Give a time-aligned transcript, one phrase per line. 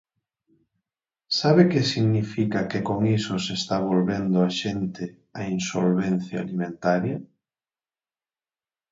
[1.39, 5.03] ¿Sabe que significa que con iso se está volvendo a xente
[5.39, 7.17] á insolvencia alimentaria?